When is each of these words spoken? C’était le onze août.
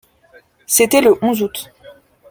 C’était 0.65 1.01
le 1.01 1.23
onze 1.23 1.43
août. 1.43 1.71